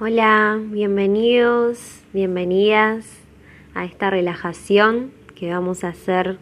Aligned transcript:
Hola, 0.00 0.60
bienvenidos, 0.60 2.02
bienvenidas 2.12 3.06
a 3.74 3.84
esta 3.84 4.10
relajación 4.10 5.12
que 5.36 5.52
vamos 5.52 5.84
a 5.84 5.90
hacer 5.90 6.38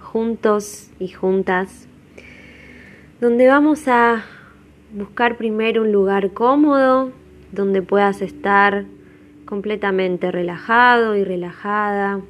juntos 0.00 0.90
y 0.98 1.06
juntas, 1.06 1.86
donde 3.20 3.46
vamos 3.46 3.86
a 3.86 4.24
buscar 4.92 5.36
primero 5.36 5.82
un 5.82 5.92
lugar 5.92 6.32
cómodo, 6.32 7.12
donde 7.52 7.82
puedas 7.82 8.20
estar 8.20 8.84
completamente 9.44 10.32
relajado 10.32 11.14
y 11.14 11.22
relajada, 11.22 12.20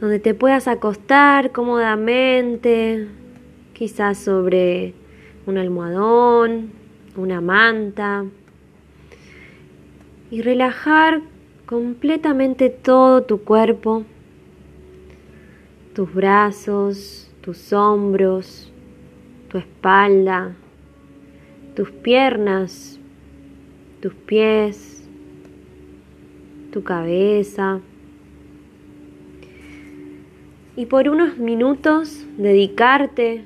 donde 0.00 0.20
te 0.20 0.34
puedas 0.34 0.68
acostar 0.68 1.50
cómodamente, 1.50 3.08
quizás 3.72 4.18
sobre 4.18 4.94
un 5.46 5.58
almohadón, 5.58 6.70
una 7.16 7.40
manta 7.40 8.24
y 10.30 10.42
relajar 10.42 11.22
completamente 11.66 12.70
todo 12.70 13.22
tu 13.22 13.42
cuerpo, 13.42 14.04
tus 15.94 16.12
brazos, 16.12 17.30
tus 17.40 17.72
hombros, 17.72 18.70
tu 19.48 19.58
espalda, 19.58 20.54
tus 21.74 21.90
piernas, 21.90 22.98
tus 24.00 24.14
pies, 24.14 25.08
tu 26.72 26.82
cabeza. 26.82 27.80
Y 30.76 30.86
por 30.86 31.08
unos 31.08 31.38
minutos 31.38 32.24
dedicarte 32.36 33.44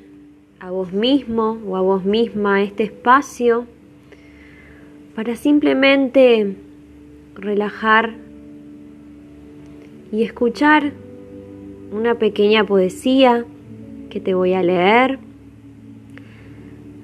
a 0.60 0.70
vos 0.70 0.92
mismo 0.92 1.58
o 1.66 1.76
a 1.76 1.80
vos 1.80 2.04
misma 2.04 2.62
este 2.62 2.84
espacio 2.84 3.66
para 5.14 5.36
simplemente 5.36 6.56
relajar 7.34 8.14
y 10.10 10.22
escuchar 10.22 10.92
una 11.90 12.16
pequeña 12.16 12.64
poesía 12.64 13.44
que 14.10 14.20
te 14.20 14.34
voy 14.34 14.52
a 14.54 14.62
leer, 14.62 15.18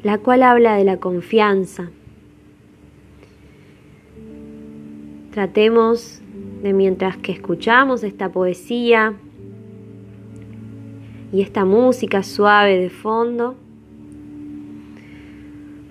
la 0.03 0.19
cual 0.19 0.43
habla 0.43 0.77
de 0.77 0.84
la 0.84 0.99
confianza. 0.99 1.91
Tratemos 5.33 6.21
de 6.62 6.73
mientras 6.73 7.17
que 7.17 7.33
escuchamos 7.33 8.03
esta 8.03 8.31
poesía 8.31 9.15
y 11.33 11.43
esta 11.43 11.65
música 11.65 12.23
suave 12.23 12.79
de 12.79 12.91
fondo, 12.91 13.55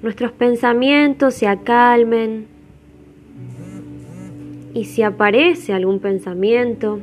nuestros 0.02 0.32
pensamientos 0.32 1.34
se 1.34 1.48
acalmen 1.48 2.57
y 4.78 4.86
si 4.86 5.02
aparece 5.02 5.74
algún 5.74 5.98
pensamiento, 5.98 7.00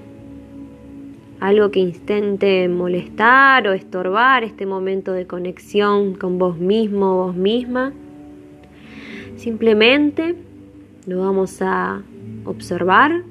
algo 1.40 1.72
que 1.72 1.80
intente 1.80 2.68
molestar 2.68 3.66
o 3.66 3.72
estorbar 3.72 4.44
este 4.44 4.64
momento 4.64 5.10
de 5.10 5.26
conexión 5.26 6.14
con 6.14 6.38
vos 6.38 6.56
mismo 6.56 7.06
o 7.06 7.26
vos 7.26 7.34
misma, 7.34 7.92
simplemente 9.34 10.36
lo 11.08 11.22
vamos 11.22 11.60
a 11.62 12.02
observar 12.44 13.24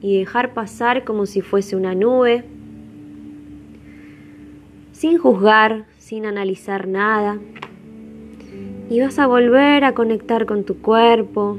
y 0.00 0.16
dejar 0.16 0.54
pasar 0.54 1.04
como 1.04 1.26
si 1.26 1.42
fuese 1.42 1.76
una 1.76 1.94
nube, 1.94 2.42
sin 4.92 5.18
juzgar, 5.18 5.84
sin 5.98 6.24
analizar 6.24 6.88
nada. 6.88 7.36
Y 8.88 9.00
vas 9.00 9.18
a 9.18 9.26
volver 9.26 9.84
a 9.84 9.92
conectar 9.92 10.46
con 10.46 10.64
tu 10.64 10.78
cuerpo, 10.80 11.58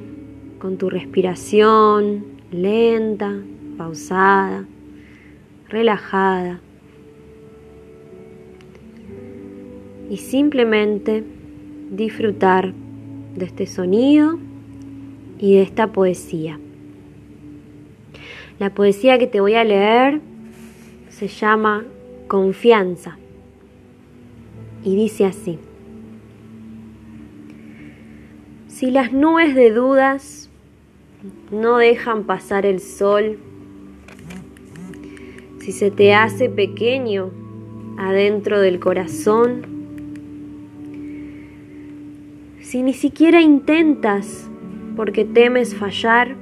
con 0.66 0.78
tu 0.78 0.90
respiración 0.90 2.26
lenta, 2.50 3.40
pausada, 3.78 4.66
relajada. 5.70 6.60
Y 10.10 10.18
simplemente 10.18 11.24
disfrutar 11.92 12.74
de 13.36 13.46
este 13.46 13.68
sonido 13.68 14.40
y 15.38 15.54
de 15.54 15.62
esta 15.62 15.92
poesía. 15.92 16.60
La 18.58 18.74
poesía 18.74 19.20
que 19.20 19.28
te 19.28 19.42
voy 19.42 19.54
a 19.54 19.64
leer 19.64 20.20
se 21.10 21.28
llama 21.28 21.86
Confianza 22.28 23.20
y 24.84 24.96
dice 24.96 25.26
así. 25.26 25.60
Si 28.68 28.90
las 28.90 29.14
nubes 29.14 29.54
de 29.54 29.70
dudas 29.70 30.46
no 31.52 31.78
dejan 31.78 32.24
pasar 32.24 32.66
el 32.66 32.80
sol. 32.80 33.38
Si 35.60 35.72
se 35.72 35.92
te 35.92 36.14
hace 36.14 36.50
pequeño 36.50 37.32
adentro 37.98 38.60
del 38.60 38.80
corazón, 38.80 39.62
si 42.60 42.82
ni 42.82 42.94
siquiera 42.94 43.42
intentas 43.42 44.50
porque 44.96 45.26
temes 45.26 45.76
fallar, 45.76 46.36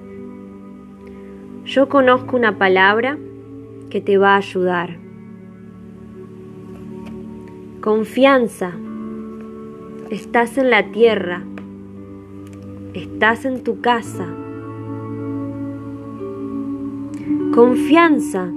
yo 1.66 1.88
conozco 1.88 2.36
una 2.36 2.58
palabra 2.58 3.18
que 3.90 4.02
te 4.02 4.18
va 4.18 4.34
a 4.34 4.38
ayudar. 4.38 4.98
Confianza. 7.82 8.72
Estás 10.10 10.58
en 10.58 10.70
la 10.70 10.92
tierra. 10.92 11.44
Estás 12.94 13.46
en 13.46 13.64
tu 13.64 13.82
casa. 13.82 14.43
Confianza. 17.54 18.52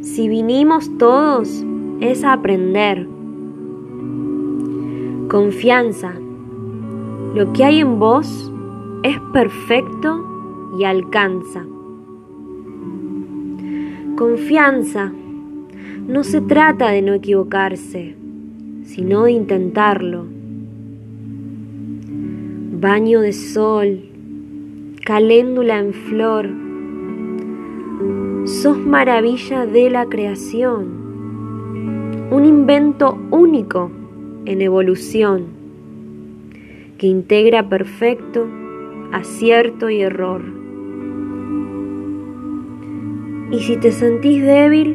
Si 0.00 0.28
vinimos 0.28 0.96
todos 0.96 1.66
es 2.00 2.22
a 2.22 2.34
aprender. 2.34 3.08
Confianza. 5.28 6.12
Lo 7.34 7.52
que 7.52 7.64
hay 7.64 7.80
en 7.80 7.98
vos 7.98 8.52
es 9.02 9.18
perfecto 9.32 10.24
y 10.78 10.84
alcanza. 10.84 11.66
Confianza. 14.14 15.12
No 16.06 16.22
se 16.22 16.42
trata 16.42 16.90
de 16.90 17.02
no 17.02 17.12
equivocarse, 17.12 18.14
sino 18.84 19.24
de 19.24 19.32
intentarlo. 19.32 20.26
Baño 22.80 23.20
de 23.20 23.32
sol, 23.32 23.98
caléndula 25.04 25.80
en 25.80 25.92
flor 25.92 26.63
Sos 28.44 28.76
maravilla 28.76 29.64
de 29.64 29.88
la 29.88 30.04
creación, 30.04 32.28
un 32.30 32.44
invento 32.44 33.16
único 33.30 33.90
en 34.44 34.60
evolución 34.60 35.46
que 36.98 37.06
integra 37.06 37.70
perfecto 37.70 38.46
acierto 39.12 39.88
y 39.88 40.02
error. 40.02 40.42
Y 43.50 43.60
si 43.60 43.78
te 43.78 43.92
sentís 43.92 44.42
débil, 44.42 44.94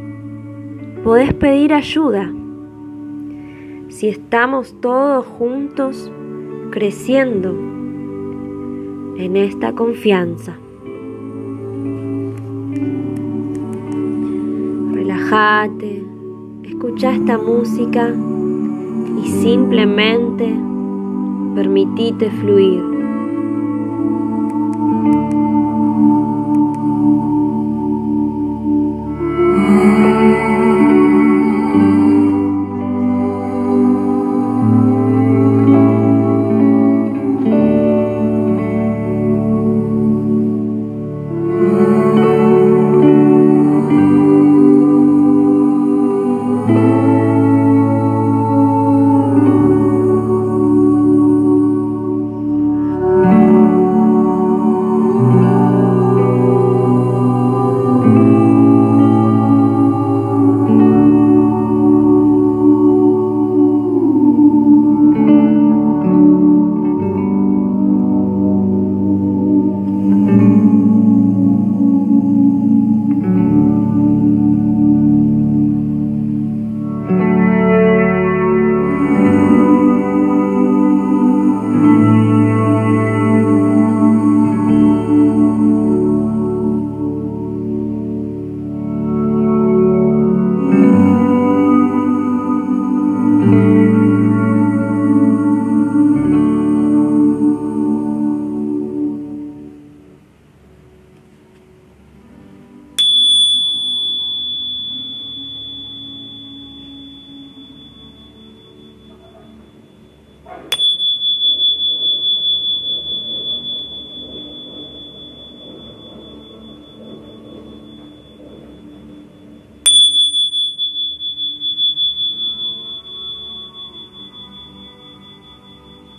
podés 1.04 1.34
pedir 1.34 1.74
ayuda. 1.74 2.32
Si 3.88 4.10
estamos 4.10 4.80
todos 4.80 5.26
juntos 5.26 6.12
creciendo 6.70 7.50
en 9.18 9.36
esta 9.36 9.74
confianza. 9.74 10.56
Escucha 16.64 17.12
esta 17.12 17.38
música 17.38 18.12
y 19.24 19.28
simplemente 19.28 20.52
permitite 21.54 22.32
fluir. 22.32 22.89